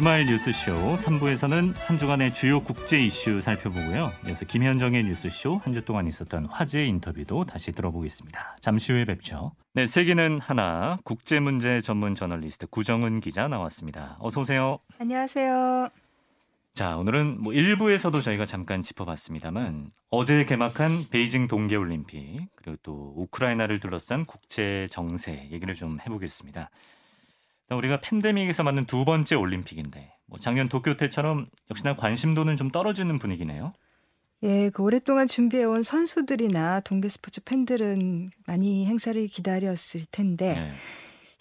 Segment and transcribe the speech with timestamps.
[0.00, 4.10] 네, 주말 뉴스쇼 3부에서는 한 주간의 주요 국제 이슈 살펴보고요.
[4.26, 8.56] 이어서 김현정의 뉴스쇼 한 주 동안 있었던 화제 인터뷰도 다시 들어보겠습니다.
[8.62, 9.52] 잠시 후에 뵙죠.
[9.74, 14.16] 네, 세계는 하나 국제 문제 전문 저널리스트 구정은 기자 나왔습니다.
[14.20, 14.78] 어서 오세요.
[14.98, 15.90] 안녕하세요.
[16.72, 23.80] 자, 오늘은 뭐 일부에서도 저희가 잠깐 짚어봤습니다만 어제 개막한 베이징 동계 올림픽 그리고 또 우크라이나를
[23.80, 26.70] 둘러싼 국제 정세 얘기를 좀 해보겠습니다.
[27.76, 33.72] 우리가 팬데믹에서 맞는 두 번째 올림픽인데 뭐 작년 도쿄 때처럼 역시나 관심도는 좀 떨어지는 분위기네요.
[34.42, 40.72] 예, 그 오랫동안 준비해온 선수들이나 동계 스포츠 팬들은 많이 행사를 기다렸을 텐데 네.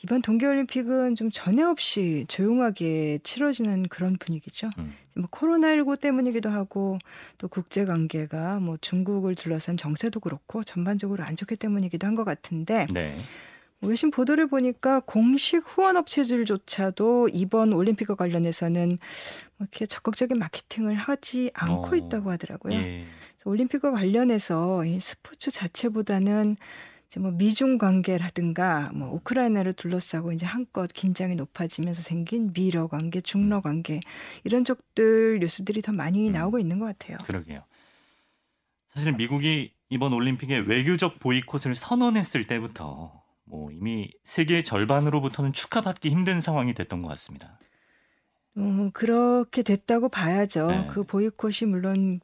[0.03, 4.69] 이번 동계올림픽은 좀 전에 없이 조용하게 치러지는 그런 분위기죠.
[4.77, 4.93] 음.
[5.17, 6.97] 뭐 코로나19 때문이기도 하고
[7.37, 12.85] 또 국제 관계가 뭐 중국을 둘러싼 정세도 그렇고 전반적으로 안 좋기 때문이기도 한 것 같은데
[12.91, 13.17] 네.
[13.81, 18.97] 외신 보도를 보니까 공식 후원 업체들조차도 이번 올림픽과 관련해서는 뭐
[19.61, 21.95] 이렇게 적극적인 마케팅을 하지 않고 어.
[21.95, 22.73] 있다고 하더라고요.
[22.73, 23.05] 예.
[23.45, 26.57] 올림픽과 관련해서 이 스포츠 자체보다는
[27.07, 33.57] 이제 뭐 미중 관계라든가 뭐 우크라이나를 둘러싸고 이제 한껏 긴장이 높아지면서 생긴 미러 관계, 중러
[33.57, 33.61] 음.
[33.61, 33.99] 관계
[34.43, 36.31] 이런 쪽들 뉴스들이 더 많이 음.
[36.33, 37.17] 나오고 있는 것 같아요.
[37.25, 37.63] 그러게요.
[38.93, 46.73] 사실 미국이 이번 올림픽에 외교적 보이콧을 선언했을 때부터 뭐 이미 세계 절반으로부터는 축하받기 힘든 상황이
[46.73, 47.57] 됐던 것 같습니다.
[48.55, 50.67] 어, 그렇게 됐다고 봐야죠.
[50.67, 50.87] 네.
[50.89, 52.19] 그 보이콧이 물론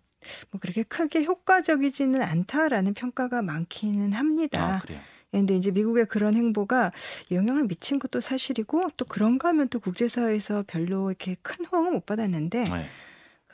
[0.51, 4.75] 뭐 그렇게 크게 효과적이지는 않다라는 평가가 많기는 합니다.
[4.75, 4.99] 아, 그래요?
[5.31, 6.91] 근데 이제 미국의 그런 행보가
[7.31, 12.63] 영향을 미친 것도 사실이고 또 그런가 하면 또 국제사회에서 별로 이렇게 큰 호응을 못 받았는데
[12.63, 12.85] 네.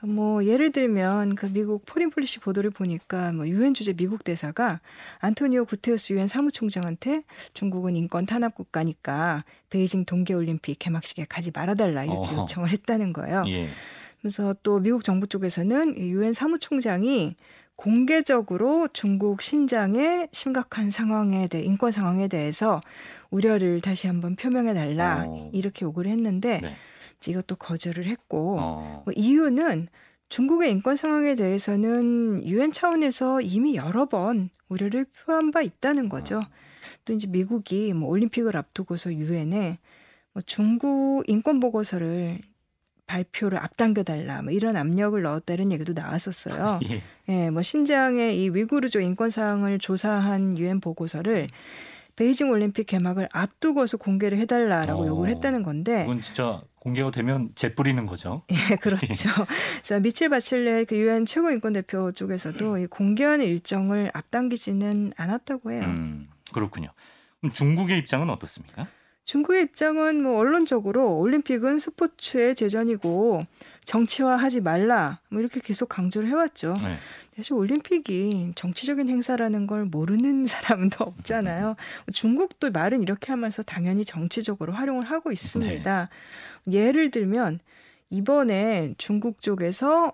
[0.04, 4.80] 뭐 예를 들면 그 미국 Foreign Policy 보도를 보니까 뭐 유엔 주재 미국 대사가
[5.20, 12.04] 안토니오 구테흐스 유엔 사무총장한테 중국은 인권 탄압 국가니까 베이징 동계 올림픽 개막식에 가지 말아 달라
[12.04, 13.44] 이렇게 어 요청을 했다는 거예요.
[13.50, 13.68] 예.
[14.20, 17.36] 그래서 또 미국 정부 쪽에서는 유엔 사무총장이
[17.76, 22.80] 공개적으로 중국 신장의 심각한 상황에 대해 인권 상황에 대해서
[23.32, 25.50] 우려를 다시 한번 표명해 달라 어.
[25.52, 26.76] 이렇게 요구를 했는데 네.
[27.30, 29.02] 이것도 거절을 했고 어.
[29.06, 29.88] 뭐 이유는
[30.30, 36.38] 중국의 인권 상황에 대해서는 유엔 차원에서 이미 여러 번 우려를 표한 바 있다는 거죠.
[36.38, 36.42] 어.
[37.06, 39.78] 또 이제 미국이 뭐 올림픽을 앞두고서 유엔에
[40.34, 42.40] 뭐 중국 인권 보고서를
[43.06, 46.80] 발표를 앞당겨 달라 뭐 이런 압력을 넣었다는 얘기도 나왔었어요.
[46.90, 47.02] 예.
[47.28, 51.48] 예, 뭐 신장의 이 위구르족 인권 사항을 조사한 유엔 보고서를
[52.16, 56.06] 베이징 올림픽 개막을 앞두고서 공개를 해달라라고 어, 요구를 했다는 건데.
[56.06, 58.42] 이건 진짜 공개가 되면 재뿌리는 거죠.
[58.50, 59.06] 예, 그렇죠.
[59.06, 65.84] 그래서 미칠 바칠레 그 유엔 최고 인권 대표 쪽에서도 이 공개하는 일정을 앞당기지는 않았다고 해요.
[65.84, 66.90] 음, 그렇군요.
[67.40, 68.88] 그럼 중국의 입장은 어떻습니까?
[69.24, 73.44] 중국의 입장은 뭐 언론적으로 올림픽은 스포츠의 재전이고
[73.86, 76.74] 정치화하지 말라 뭐 이렇게 계속 강조를 해왔죠.
[76.82, 76.98] 네.
[77.36, 81.76] 사실 올림픽이 정치적인 행사라는 걸 모르는 사람도 없잖아요.
[82.12, 86.10] 중국도 말은 이렇게 하면서 당연히 정치적으로 활용을 하고 있습니다.
[86.66, 86.74] 네.
[86.74, 87.60] 예를 들면
[88.10, 90.12] 이번에 중국 쪽에서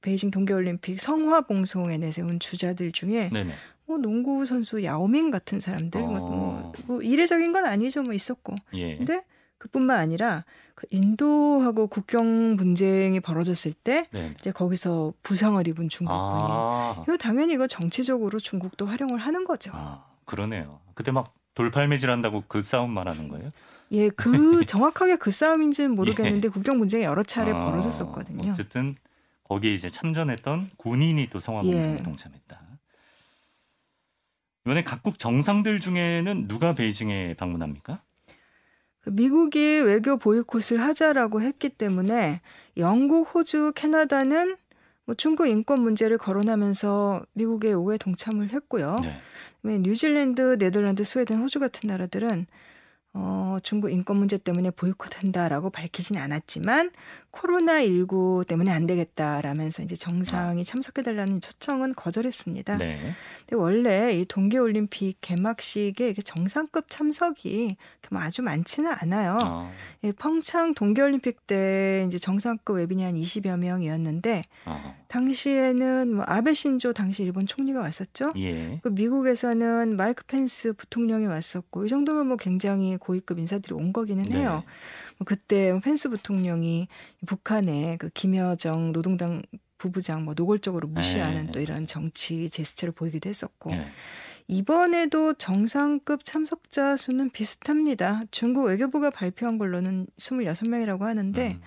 [0.00, 3.52] 베이징 동계올림픽 성화 봉송에 내세운 주자들 중에 네네.
[3.86, 6.72] 뭐 농구 선수 야오밍 같은 사람들 뭐, 뭐, 어.
[6.86, 8.96] 뭐, 이례적인 건 아니죠 뭐 있었고 예.
[8.96, 9.22] 근데
[9.58, 14.34] 그뿐만 아니라 그 인도하고 국경 분쟁이 벌어졌을 때 네.
[14.38, 17.02] 이제 거기서 부상을 입은 중국군이 아.
[17.06, 19.70] 이거 당연히 이거 정치적으로 중국도 활용을 하는 거죠.
[19.74, 20.80] 아, 그러네요.
[20.94, 23.48] 그때 막 돌팔매질한다고 그 싸움 말하는 거예요?
[23.92, 26.50] 예, 그 정확하게 그 싸움인지는 모르겠는데 예.
[26.50, 28.50] 국경 분쟁이 여러 차례 아, 벌어졌었거든요.
[28.50, 28.96] 어쨌든
[29.44, 32.02] 거기에 이제 참전했던 군인이 또 성화봉송에 예.
[32.02, 32.60] 동참했다.
[34.64, 38.02] 이번에 각국 정상들 중에는 누가 베이징에 방문합니까?
[39.00, 42.40] 그 미국이 외교 보이콧을 하자라고 했기 때문에
[42.78, 44.56] 영국, 호주, 캐나다는
[45.04, 48.96] 뭐 중국 인권 문제를 거론하면서 미국의 요구에 동참을 했고요.
[49.62, 49.78] 네.
[49.78, 52.46] 뉴질랜드, 네덜란드, 스웨덴, 호주 같은 나라들은
[53.16, 56.90] 어, 중국 인권 문제 때문에 보이콧한다라고 밝히진 않았지만
[57.30, 60.64] 코로나 19 때문에 안 되겠다라면서 이제 정상이 아.
[60.64, 62.76] 참석해달라는 초청은 거절했습니다.
[62.76, 62.98] 네.
[63.40, 67.76] 근데 원래 이 동계 올림픽 개막식에 정상급 참석이
[68.10, 69.38] 아주 많지는 않아요.
[69.40, 69.70] 아.
[70.02, 74.94] 예, 펑창 동계 올림픽 때 이제 정상급 외빈이 한 20여 명이었는데 아.
[75.14, 78.32] 당시에는 뭐 아베 신조 당시 일본 총리가 왔었죠.
[78.36, 78.80] 예.
[78.82, 84.38] 그 미국에서는 마이크 펜스 부통령이 왔었고 이 정도면 뭐 굉장히 고위급 인사들이 온 거기는 네.
[84.38, 84.64] 해요.
[85.18, 86.88] 뭐 그때 펜스 부통령이
[87.26, 89.42] 북한의 그 김여정 노동당
[89.78, 91.52] 부부장 뭐 노골적으로 무시하는 네.
[91.52, 93.86] 또 이런 정치 제스처를 보이기도 했었고 네.
[94.48, 98.22] 이번에도 정상급 참석자 수는 비슷합니다.
[98.32, 101.60] 중국 외교부가 발표한 걸로는 26명이라고 하는데 음.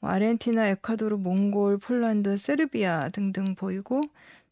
[0.00, 4.02] 뭐 아르헨티나, 에콰도르, 몽골, 폴란드, 세르비아 등등 보이고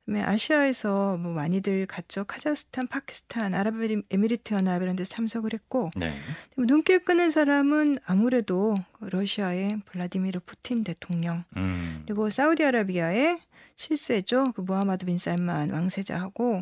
[0.07, 2.25] 그다음에 아시아에서 뭐 많이들 갔죠.
[2.25, 6.15] 카자흐스탄, 파키스탄, 아랍에미리트 연합 이런 데서 참석을 했고 네.
[6.57, 12.03] 뭐 눈길 끄는 사람은 아무래도 러시아의 블라디미르 푸틴 대통령 음.
[12.07, 13.41] 그리고 사우디아라비아의
[13.75, 14.53] 실세죠.
[14.53, 16.61] 그 무하마드 빈 살만 왕세자하고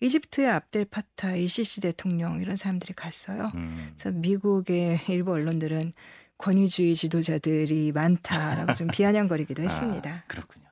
[0.00, 3.52] 이집트의 압델 파타 이시시 대통령 이런 사람들이 갔어요.
[3.54, 3.92] 음.
[3.94, 5.92] 그래서 미국의 일부 언론들은
[6.38, 10.10] 권위주의 지도자들이 많다라고 좀 비아냥거리기도 아, 했습니다.
[10.10, 10.64] 아, 그렇군요.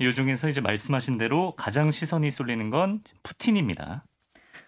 [0.00, 4.04] 이 중에서 이제 말씀하신 대로 가장 시선이 쏠리는 건 푸틴입니다.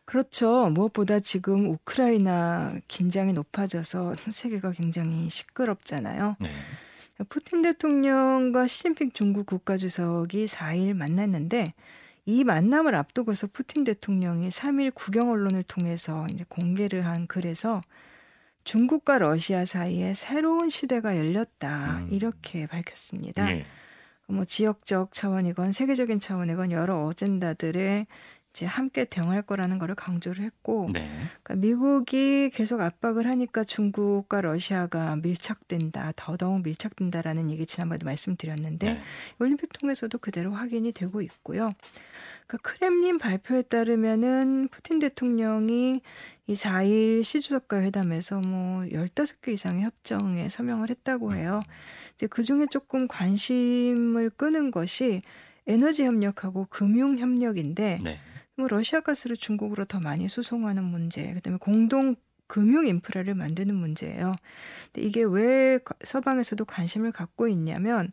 [0.05, 0.69] 그렇죠.
[0.71, 6.37] 무엇보다 지금 우크라이나 긴장이 높아져서 세계가 굉장히 시끄럽잖아요.
[6.41, 6.51] 네.
[7.29, 11.75] 푸틴 대통령과 시진핑 중국 국가주석이 4일 만났는데
[12.27, 17.81] 이 만남을 앞두고서 푸틴 대통령이 3일 국영 언론을 통해서 이제 공개를 한 글에서
[18.65, 22.09] 중국과 러시아 사이에 새로운 시대가 열렸다 음.
[22.13, 23.51] 이렇게 밝혔습니다.
[23.51, 23.67] 예.
[24.27, 28.07] 뭐 지역적 차원이건 세계적인 차원이건 여러 어젠다들의
[28.53, 31.09] 이제 함께 대응할 거라는 거를 강조를 했고 네.
[31.43, 39.01] 그러니까 미국이 계속 압박을 하니까 중국과 러시아가 밀착된다 더더욱 밀착된다라는 얘기 지난번에도 말씀드렸는데 네.
[39.39, 41.71] 올림픽 통해서도 그대로 확인이 되고 있고요.
[42.49, 46.01] 그 크렘린 발표에 따르면은 푸틴 대통령이
[46.49, 51.61] 이 4일 시주석과 회담에서 뭐 15개 이상의 협정에 서명을 했다고 해요.
[52.17, 55.23] 이제 그 중에 조금 관심을 끄는 것이
[55.69, 58.19] 에너지 협력하고 금융 협력인데 네.
[58.61, 62.15] 뭐 러시아 가스를 중국으로 더 많이 수송하는 문제, 그다음에 공동
[62.47, 64.33] 금융 인프라를 만드는 문제예요.
[64.93, 68.11] 근데 이게 왜 서방에서도 관심을 갖고 있냐면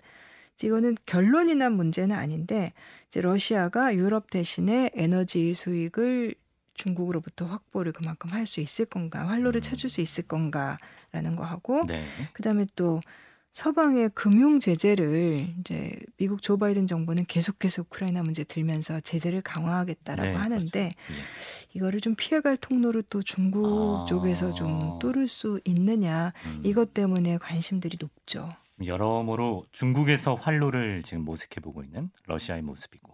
[0.64, 2.74] 이거는 결론이 난 문제는 아닌데
[3.08, 6.36] 이제 러시아가 유럽 대신에 에너지 수익을
[6.76, 9.62] 중국으로부터 확보를 그만큼 할 수 있을 건가, 활로를 음.
[9.62, 12.06] 찾을 수 있을 건가라는 거 하고 네.
[12.34, 13.02] 그다음에 또
[13.58, 20.36] 서방의 금융 제재를 이제 미국 조 바이든 정부는 계속해서 우크라이나 문제 들면서 제재를 강화하겠다라고 네,
[20.36, 20.80] 하는데.
[20.80, 20.94] 예.
[21.74, 24.06] 이거를 좀 피해갈 통로를 또 중국 아.
[24.06, 26.62] 쪽에서 좀 뚫을 수 있느냐 음.
[26.64, 28.48] 이것 때문에 관심들이 높죠.
[28.86, 33.12] 여러모로 중국에서 활로를 지금 모색해 보고 있는 러시아의 모습이고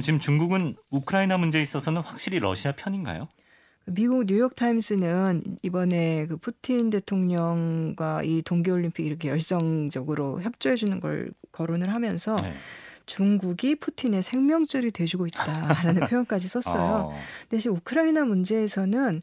[0.00, 3.28] 지금 중국은 우크라이나 문제에 있어서는 확실히 러시아 편인가요?
[3.86, 11.94] 미국 뉴욕 타임스는 이번에 그 푸틴 대통령과 이 동계올림픽 이렇게 열성적으로 협조해 주는 걸 거론을
[11.94, 12.52] 하면서 네.
[13.06, 17.12] 중국이 푸틴의 생명줄이 돼주고 있다라는 표현까지 썼어요.
[17.12, 17.18] 어.
[17.48, 19.22] 대신 우크라이나 문제에서는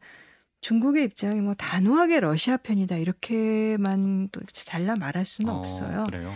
[0.62, 6.06] 중국의 입장이 뭐 단호하게 러시아 편이다 이렇게만 또 잘라 말할 수는 어, 없어요.
[6.06, 6.34] 그래요?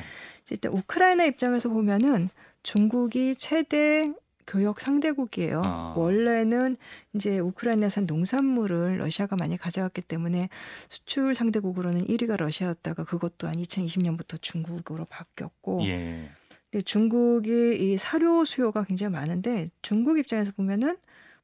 [0.51, 2.29] 일단 우크라이나 입장에서 보면은
[2.62, 4.12] 중국이 최대
[4.48, 5.62] 교역 상대국이에요.
[5.64, 5.94] 아.
[5.98, 6.76] 원래는
[7.14, 10.50] 이제 우크라이나산 농산물을 러시아가 많이 가져갔기 때문에
[10.88, 15.86] 수출 상대국으로는 1위가 러시아였다가 그것 또한 2020년부터 중국으로 바뀌었고.
[15.88, 16.30] 예.
[16.72, 20.98] 근데 중국이 이 사료 수요가 굉장히 많은데 중국 입장에서 보면은 뭐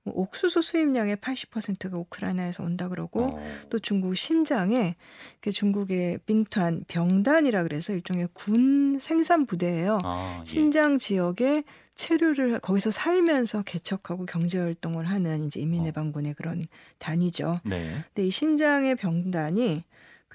[0.05, 3.29] 옥수수 수입량의 80%가 우크라이나에서 온다 그러고 어.
[3.69, 4.95] 또 중국 신장에
[5.39, 9.99] 그 중국의 빙탄 병단이라 그래서 일종의 군 생산 부대예요.
[10.03, 10.45] 아, 예.
[10.45, 11.63] 신장 지역에
[11.95, 16.35] 체류를 거기서 살면서 개척하고 경제 활동을 하는 이제 인민해방군의 어.
[16.37, 16.61] 그런
[16.97, 17.59] 단위죠.
[17.63, 18.03] 네.
[18.07, 19.83] 근데 이 신장의 병단이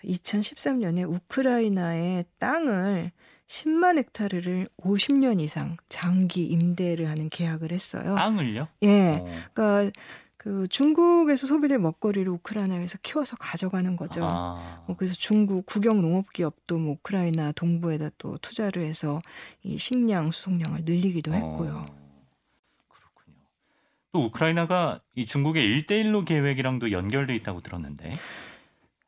[0.04, 3.10] 2013년에 그 우크라이나의 땅을
[3.48, 8.14] 10만 헥타르를 50년 이상 장기 임대를 하는 계약을 했어요.
[8.16, 8.68] 땅을요?
[8.82, 9.14] 예.
[9.18, 9.26] 어.
[9.54, 9.98] 그러니까
[10.36, 14.20] 그 중국에서 소비될 먹거리를 우크라이나에서 키워서 가져가는 거죠.
[14.22, 14.84] 아.
[14.86, 19.20] 뭐 그래서 중국 국영 농업 기업도 뭐 우크라이나 동부에다 또 투자를 해서
[19.62, 21.86] 이 식량 수송량을 늘리기도 했고요.
[21.86, 21.86] 어.
[22.86, 23.36] 그렇군요.
[24.12, 28.12] 또 우크라이나가 이 중국의 일대일로 계획이랑도 연결돼 있다고 들었는데.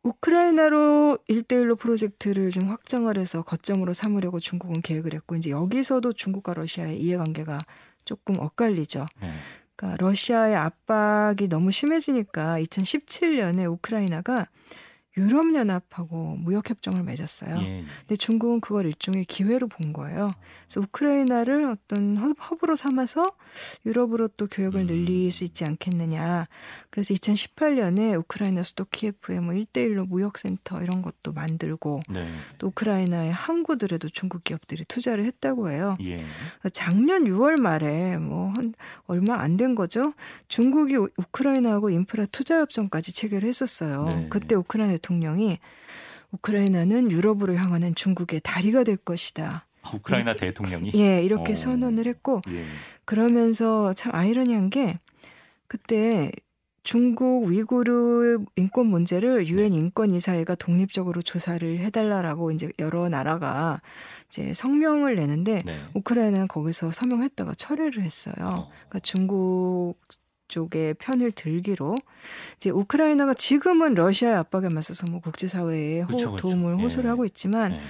[0.03, 6.99] 우크라이나로 일대일로 프로젝트를 좀 확장을 해서 거점으로 삼으려고 중국은 계획을 했고 이제 여기서도 중국과 러시아의
[7.01, 7.59] 이해관계가
[8.05, 9.07] 조금 엇갈리죠.
[9.21, 9.31] 네.
[9.77, 14.47] 그러니까 러시아의 압박이 너무 심해지니까 2017년에 우크라이나가
[15.17, 17.57] 유럽연합하고 무역협정을 맺었어요.
[17.59, 17.85] 예, 예.
[18.01, 20.31] 근데 중국은 그걸 일종의 기회로 본 거예요.
[20.67, 23.27] 그래서 우크라이나를 어떤 허브로 삼아서
[23.85, 24.87] 유럽으로 또 교역을 음.
[24.87, 26.47] 늘릴 수 있지 않겠느냐.
[26.91, 32.27] 그래서 2018년에 우크라이나 수도 키예프에 뭐 1대1로 무역센터 이런 것도 만들고 네.
[32.59, 35.97] 또 우크라이나의 항구들에도 중국 기업들이 투자를 했다고 해요.
[36.03, 36.19] 예.
[36.73, 38.75] 작년 6월 말에 뭐 한
[39.07, 40.15] 얼마 안 된 거죠.
[40.49, 44.05] 중국이 우크라이나하고 인프라 투자 협정까지 체결을 했었어요.
[44.09, 44.27] 네.
[44.31, 45.59] 그때 우크라이나 대통령이
[46.31, 49.67] 우크라이나는 유럽으로 향하는 중국의 다리가 될 것이다.
[49.83, 51.53] 아, 우크라이나 이렇게, 대통령이 예 이렇게 오.
[51.53, 51.55] 어.
[51.55, 52.65] 선언을 했고 예.
[53.05, 54.99] 그러면서 참 아이러니한 게
[55.67, 56.31] 그때
[56.91, 59.77] 중국 위구르 인권 문제를 유엔 네.
[59.79, 63.81] 인권 이사회가 독립적으로 조사를 해달라라고 이제 여러 나라가
[64.27, 65.79] 이제 성명을 내는데 네.
[65.95, 68.35] 우크라이나는 거기서 서명했다가 철회를 했어요.
[68.41, 68.71] 어.
[68.73, 69.99] 그러니까 중국
[70.49, 71.95] 쪽의 편을 들기로
[72.57, 76.83] 이제 우크라이나가 지금은 러시아의 압박에 맞서서 뭐 국제사회에 그렇죠, 도움을 그렇죠.
[76.83, 77.11] 호소를 예.
[77.11, 77.81] 하고 있지만 예.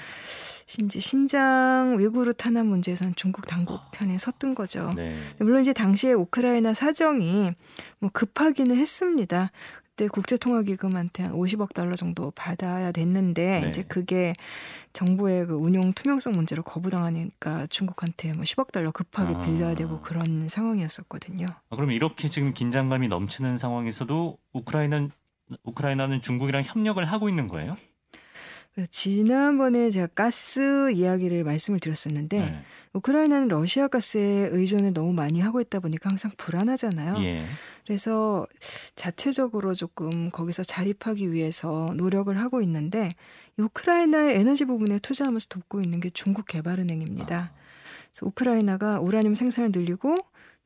[0.79, 3.89] 이제 신장 위구르 탄압 문제에서는 중국 당국 아.
[3.93, 4.93] 편에 섰던 거죠.
[4.95, 5.17] 네.
[5.39, 7.53] 물론 이제 당시에 우크라이나 사정이
[7.99, 9.51] 뭐 급하기는 했습니다.
[10.01, 13.69] 그때 국제통화기금한테 한 50억 달러 정도 받아야 됐는데 네.
[13.69, 14.33] 이제 그게
[14.95, 19.41] 정부의 그 운용 투명성 문제로 거부당하니까 중국한테 뭐 10억 달러 급하게 아.
[19.43, 21.47] 빌려야 되고 그런 상황이었었거든요.
[21.69, 25.11] 아, 그럼 이렇게 지금 긴장감이 넘치는 상황에서도 우크라이나는
[25.65, 27.77] 우크라이나는 중국이랑 협력을 하고 있는 거예요?
[28.91, 32.65] 지난번에 제가 가스 이야기를 말씀을 드렸었는데 네.
[32.93, 37.17] 우크라이나는 러시아 가스에 의존을 너무 많이 하고 있다 보니까 항상 불안하잖아요.
[37.19, 37.45] 예.
[37.85, 38.47] 그래서
[38.95, 43.11] 자체적으로 조금 거기서 자립하기 위해서 노력을 하고 있는데
[43.59, 47.37] 우크라이나의 에너지 부분에 투자하면서 돕고 있는 게 중국 개발은행입니다.
[47.37, 47.51] 아.
[48.13, 50.17] 그래서 우크라이나가 우라늄 생산을 늘리고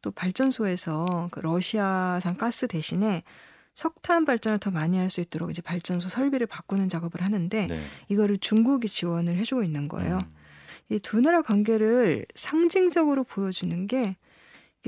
[0.03, 3.23] 또 발전소에서 그 러시아산 가스 대신에
[3.75, 7.85] 석탄 발전을 더 많이 할 수 있도록 이제 발전소 설비를 바꾸는 작업을 하는데 네.
[8.09, 10.19] 이거를 중국이 지원을 해주고 있는 거예요.
[10.23, 10.35] 음.
[10.91, 14.17] 이두 나라 관계를 상징적으로 보여주는 게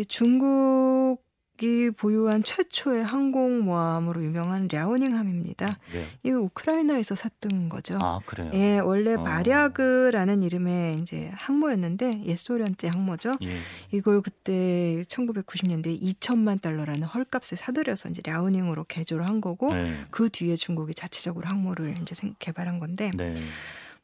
[0.09, 1.19] 중국
[1.63, 5.79] 이 보유한 최초의 항공모함으로 유명한 랴오닝함입니다.
[5.93, 6.07] 네.
[6.23, 7.99] 이거 우크라이나에서 샀던 거죠.
[8.01, 8.51] 아 그래요?
[8.55, 9.19] 예, 원래 어.
[9.19, 13.37] 마랴그라는 이름의 이제 항모였는데 옛소련제 항모죠.
[13.43, 13.57] 예.
[13.93, 19.91] 이걸 그때 1990년대 2천만 달러라는 헐값에 사들여서 이제 랴오닝으로 개조를 한 거고 네.
[20.11, 23.11] 그 뒤에 중국이 자체적으로 항모를 이제 개발한 건데.
[23.17, 23.35] 네.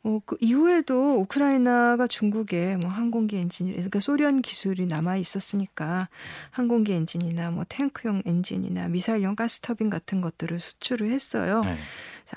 [0.05, 6.09] 어, 그 이후에도 우크라이나가 중국에 뭐 항공기 엔진, 그러니까 소련 기술이 남아 있었으니까
[6.51, 11.63] 항공기 엔진이나 뭐 탱크용 엔진이나 미사일용 가스터빈 같은 것들을 수출을 했어요.
[11.65, 11.77] 네.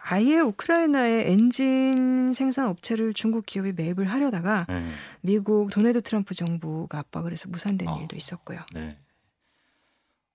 [0.04, 4.88] 아예 우크라이나의 엔진 생산 업체를 중국 기업이 매입을 하려다가 네.
[5.22, 8.00] 미국 도널드 트럼프 정부가 압박을 해서 무산된 어.
[8.00, 8.60] 일도 있었고요.
[8.76, 8.98] 네.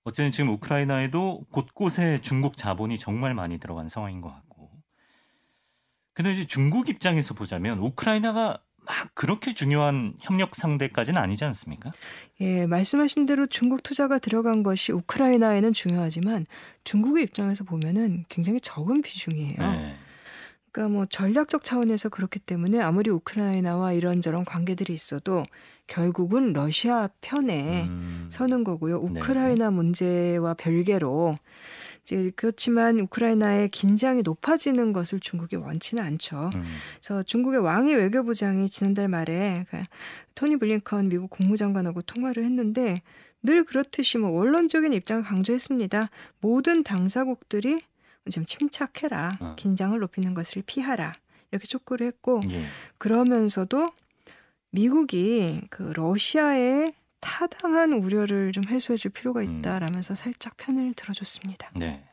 [0.02, 4.59] 어쨌든 지금 우크라이나에도 곳곳에 중국 자본이 정말 많이 들어간 상황인 것 같고.
[6.20, 11.92] 근데 이제 중국 입장에서 보자면 우크라이나가 막 그렇게 중요한 협력 상대까지는 아니지 않습니까?
[12.42, 16.44] 예, 말씀하신 대로 중국 투자가 들어간 것이 우크라이나에는 중요하지만
[16.84, 19.56] 중국의 입장에서 보면은 굉장히 적은 비중이에요.
[19.56, 19.96] 네.
[20.70, 25.46] 그러니까 뭐 전략적 차원에서 그렇기 때문에 아무리 우크라이나와 이런저런 관계들이 있어도
[25.86, 28.28] 결국은 러시아 편에 음.
[28.30, 29.00] 서는 거고요.
[29.08, 29.20] 네.
[29.20, 29.74] 우크라이나 네.
[29.74, 31.36] 문제와 별개로
[32.10, 36.50] 이제 그렇지만 우크라이나의 긴장이 높아지는 것을 중국이 원치는 않죠.
[36.56, 36.64] 음.
[36.94, 39.80] 그래서 중국의 왕이 외교부장이 지난달 말에 그
[40.34, 43.02] 토니 블링컨 미국 국무장관하고 통화를 했는데
[43.44, 46.10] 늘 그렇듯이 뭐 원론적인 입장을 강조했습니다.
[46.40, 47.80] 모든 당사국들이
[48.30, 49.38] 좀 침착해라.
[49.40, 49.54] 어.
[49.56, 51.12] 긴장을 높이는 것을 피하라.
[51.52, 52.64] 이렇게 촉구를 했고 예.
[52.98, 53.90] 그러면서도
[54.70, 59.58] 미국이 그 러시아의 타당한 우려를 좀 해소해 줄 필요가 음.
[59.58, 60.16] 있다라면서 음.
[60.16, 61.70] 살짝 편을 들어줬습니다.
[61.76, 62.04] 네.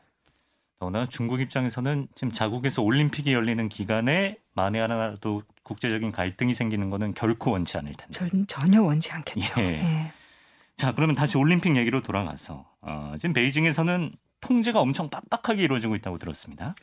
[0.78, 7.50] 더구나 중국 입장에서는 지금 자국에서 올림픽이 열리는 기간에 만에 하나라도 국제적인 갈등이 생기는 것은 결코
[7.50, 8.10] 원치 않을 텐데.
[8.10, 9.60] 전, 전혀 원치 않겠죠.
[9.60, 9.64] 예.
[9.64, 10.12] 예.
[10.76, 16.76] 자, 그러면 다시 올림픽 얘기로 돌아가서 어, 지금 베이징에서는 통제가 엄청 빡빡하게 이루어지고 있다고 들었습니다.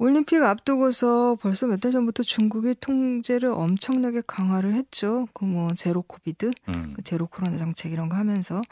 [0.00, 5.28] 올림픽 앞두고서 벌써 몇 달 전부터 중국이 통제를 엄청나게 강화를 했죠.
[5.34, 6.94] 그 뭐 제로 코비드, 음.
[6.96, 8.62] 그 제로 코로나 정책 이런 거 하면서.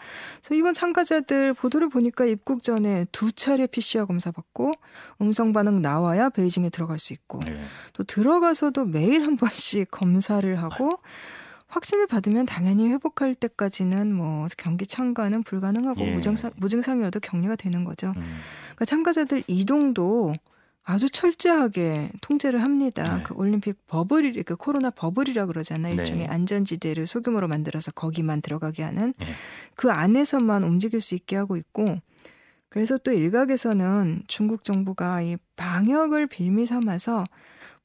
[0.40, 4.72] 그래서 이번 참가자들 보도를 보니까 입국 전에 두 차례 PCR 검사 받고
[5.20, 7.60] 음성 반응 나와야 베이징에 들어갈 수 있고 네.
[7.92, 10.90] 또 들어가서도 매일 한 번씩 검사를 하고
[11.66, 16.14] 확진을 받으면 당연히 회복할 때까지는 뭐 경기 참가는 불가능하고 예.
[16.14, 18.14] 무증상 무증상이어도 격리가 되는 거죠.
[18.16, 18.22] 음.
[18.76, 20.32] 그러니까 참가자들 이동도
[20.90, 23.18] 아주 철저하게 통제를 합니다.
[23.18, 23.22] 네.
[23.22, 25.94] 그 올림픽 버블이 그 코로나 버블이라 그러잖아요.
[25.94, 26.00] 네.
[26.00, 29.26] 일종의 안전지대를 소규모로 만들어서 거기만 들어가게 하는 네.
[29.74, 31.98] 그 안에서만 움직일 수 있게 하고 있고
[32.70, 37.24] 그래서 또 일각에서는 중국 정부가 이 방역을 빌미 삼아서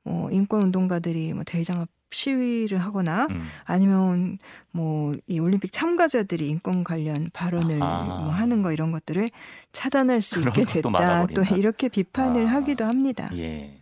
[0.03, 3.41] 뭐 인권 운동가들이 뭐 대장합 시위를 하거나 음.
[3.65, 4.37] 아니면
[4.71, 9.29] 뭐 이 올림픽 참가자들이 인권 관련 발언을 뭐 하는 거 이런 것들을
[9.71, 11.27] 차단할 수 있게 됐다.
[11.27, 12.51] 또 이렇게 비판을 아.
[12.53, 13.29] 하기도 합니다.
[13.35, 13.79] 예.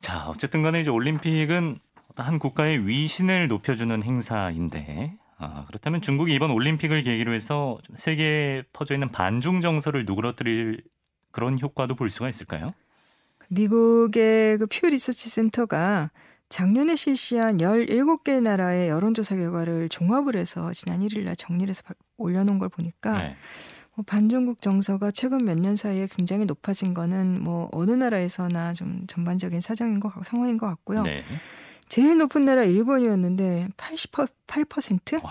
[0.00, 1.78] 자, 어쨌든 간에 이제 올림픽은
[2.16, 9.10] 한 국가의 위신을 높여주는 행사인데 아, 그렇다면 중국이 이번 올림픽을 계기로 해서 세계에 퍼져 있는
[9.10, 10.82] 반중 정서를 누그러뜨릴
[11.32, 12.68] 그런 효과도 볼 수가 있을까요?
[13.48, 16.10] 미국의 그 퓨 리서치 센터가
[16.54, 21.82] 작년에 실시한 17개 나라의 여론조사 결과를 종합을 해서 지난 1일 날 정리를 해서
[22.16, 23.34] 올려놓은 걸 보니까 네.
[23.96, 29.60] 뭐 반중국 정서가 최근 몇 년 사이에 굉장히 높아진 거는 뭐 어느 나라에서나 좀 전반적인
[29.60, 31.02] 사정인 것 상황인 것 같고요.
[31.02, 31.24] 네.
[31.88, 35.22] 제일 높은 나라 일본이었는데 88%?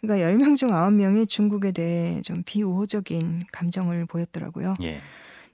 [0.00, 4.74] 그러니까 10명 중 9명이 중국에 대해 좀 비우호적인 감정을 보였더라고요.
[4.82, 5.00] 예.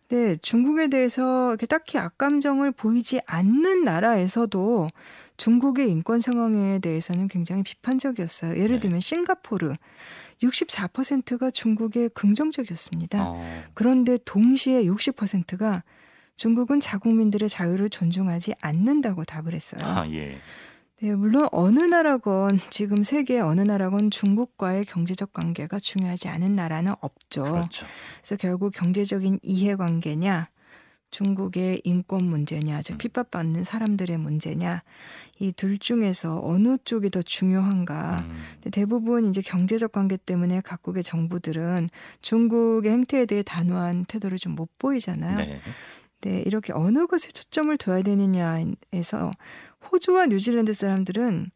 [0.09, 4.89] 네, 중국에 대해서 이렇게 딱히 악감정을 보이지 않는 나라에서도
[5.37, 8.57] 중국의 인권 상황에 대해서는 굉장히 비판적이었어요.
[8.57, 8.81] 예를 네.
[8.81, 9.75] 들면 싱가포르
[10.43, 13.19] 64%가 중국에 긍정적이었습니다.
[13.23, 13.63] 어.
[13.73, 15.83] 그런데 동시에 60%가
[16.37, 19.81] 중국은 자국민들의 자유를 존중하지 않는다고 답을 했어요.
[19.85, 20.37] 아, 예.
[21.05, 27.45] 네, 물론 어느 나라건 지금 세계 어느 나라건 중국과의 경제적 관계가 중요하지 않은 나라는 없죠.
[27.45, 27.85] 그렇죠.
[28.23, 30.49] 그래서 결국 경제적인 이해관계냐,
[31.11, 32.99] 중국의 인권 문제냐, 즉 음.
[32.99, 34.83] 핍박받는 사람들의 문제냐,
[35.41, 38.17] 이 둘 중에서 어느 쪽이 더 중요한가.
[38.23, 38.43] 음.
[38.73, 41.91] 대부분 이제 경제적 관계 때문에 각국의 정부들은
[42.23, 45.37] 중국의 행태에 대해 단호한 태도를 좀 못 보이잖아요.
[45.37, 45.61] 네.
[46.25, 49.31] 네, 이렇게 어느 것에 초점을 둬야 되느냐에서
[49.91, 51.51] 호주와 뉴질랜드 사람들은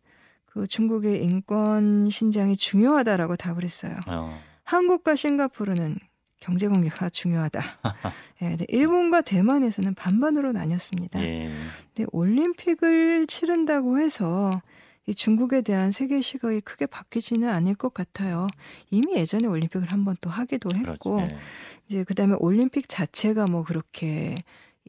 [0.46, 3.96] 그 중국의 인권 신장이 중요하다라고 답을 했어요.
[4.08, 4.38] 어.
[4.64, 5.98] 한국과 싱가포르는
[6.40, 7.62] 경제 관계가 중요하다.
[8.42, 11.20] 예, 네, 일본과 대만에서는 반반으로 나뉘었습니다.
[11.22, 11.50] 예.
[11.94, 14.62] 네, 올림픽을 치른다고 해서
[15.06, 18.46] 이 중국에 대한 세계 시각이 크게 바뀌지는 않을 것 같아요.
[18.90, 21.34] 이미 예전에 올림픽을 한 번 또 하기도 했고, 그렇지.
[21.34, 21.40] 네.
[21.88, 24.36] 이제 그다음에 올림픽 자체가 뭐 그렇게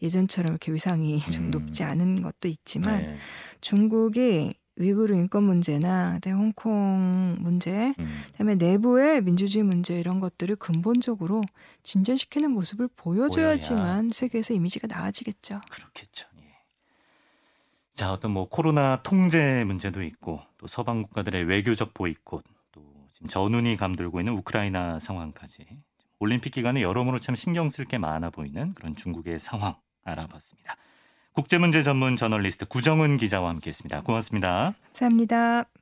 [0.02, 1.52] 예전처럼 이렇게 위상이 좀 음.
[1.52, 3.18] 높지 않은 것도 있지만 네.
[3.62, 8.22] 중국이 위구르 인권 문제나 홍콩 문제, 음.
[8.32, 11.42] 그다음에 내부의 민주주의 문제 이런 것들을 근본적으로
[11.84, 14.10] 진전시키는 모습을 보여줘야지만 보여야.
[14.12, 15.60] 세계에서 이미지가 나아지겠죠.
[15.70, 16.30] 그렇겠죠.
[16.38, 16.54] 예.
[17.94, 23.76] 자, 어떤 뭐 코로나 통제 문제도 있고 또 서방 국가들의 외교적 보이콧, 또 지금 전운이
[23.76, 25.66] 감돌고 있는 우크라이나 상황까지
[26.20, 29.76] 올림픽 기간에 여러모로 참 신경 쓸 게 많아 보이는 그런 중국의 상황
[30.10, 30.76] 알아봤습니다.
[31.34, 34.02] 국제문제 전문 저널리스트 구정은 기자와 함께했습니다.
[34.02, 34.74] 고맙습니다.
[34.88, 35.79] 감사합니다.